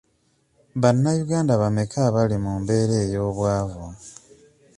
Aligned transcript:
Bannayuganda 0.81 1.53
bameka 1.61 1.97
abali 2.07 2.37
mu 2.43 2.53
mbeera 2.61 2.95
ey'obwavu. 3.03 3.85